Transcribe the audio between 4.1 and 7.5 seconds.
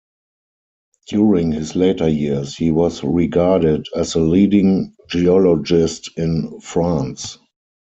the leading geologist in France.